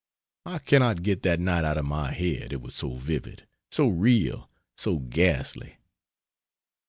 [0.47, 4.49] I cannot get that night out of my head, it was so vivid, so real,
[4.75, 5.77] so ghastly.